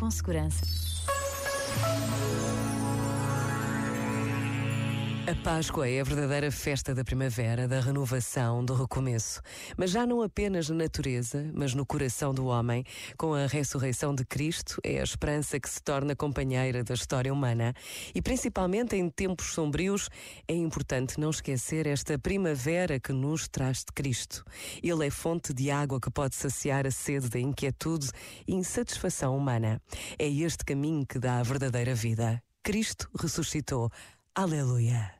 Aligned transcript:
com 0.00 0.10
segurança. 0.10 0.64
A 5.30 5.34
Páscoa 5.44 5.88
é 5.88 6.00
a 6.00 6.02
verdadeira 6.02 6.50
festa 6.50 6.92
da 6.92 7.04
primavera, 7.04 7.68
da 7.68 7.78
renovação, 7.78 8.64
do 8.64 8.74
recomeço. 8.74 9.40
Mas 9.76 9.92
já 9.92 10.04
não 10.04 10.22
apenas 10.22 10.68
na 10.68 10.74
natureza, 10.74 11.48
mas 11.54 11.72
no 11.72 11.86
coração 11.86 12.34
do 12.34 12.46
homem. 12.46 12.84
Com 13.16 13.34
a 13.34 13.46
ressurreição 13.46 14.12
de 14.12 14.24
Cristo, 14.24 14.80
é 14.82 14.98
a 14.98 15.04
esperança 15.04 15.60
que 15.60 15.70
se 15.70 15.80
torna 15.80 16.16
companheira 16.16 16.82
da 16.82 16.94
história 16.94 17.32
humana. 17.32 17.72
E 18.12 18.20
principalmente 18.20 18.96
em 18.96 19.08
tempos 19.08 19.54
sombrios, 19.54 20.08
é 20.48 20.54
importante 20.54 21.20
não 21.20 21.30
esquecer 21.30 21.86
esta 21.86 22.18
primavera 22.18 22.98
que 22.98 23.12
nos 23.12 23.46
traz 23.46 23.84
de 23.84 23.92
Cristo. 23.94 24.44
Ele 24.82 25.06
é 25.06 25.10
fonte 25.10 25.54
de 25.54 25.70
água 25.70 26.00
que 26.00 26.10
pode 26.10 26.34
saciar 26.34 26.88
a 26.88 26.90
sede 26.90 27.28
da 27.28 27.38
inquietude 27.38 28.10
e 28.48 28.54
insatisfação 28.56 29.36
humana. 29.36 29.80
É 30.18 30.28
este 30.28 30.64
caminho 30.64 31.06
que 31.06 31.20
dá 31.20 31.38
a 31.38 31.44
verdadeira 31.44 31.94
vida. 31.94 32.42
Cristo 32.64 33.08
ressuscitou. 33.16 33.92
Aleluia. 34.34 35.19